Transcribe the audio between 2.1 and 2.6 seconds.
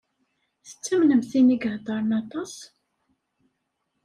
aṭas?